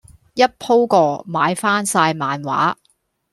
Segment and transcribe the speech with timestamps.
[0.33, 2.75] 一鋪過買翻曬漫畫